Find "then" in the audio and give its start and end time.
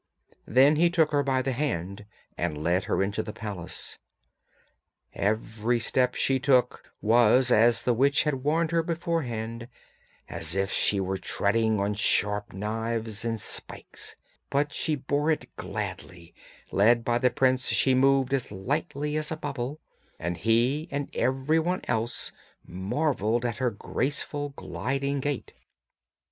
0.47-0.77